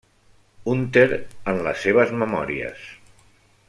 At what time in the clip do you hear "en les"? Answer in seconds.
1.53-1.85